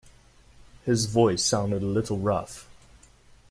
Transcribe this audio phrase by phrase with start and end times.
[0.83, 2.67] His voice sounded a little rough.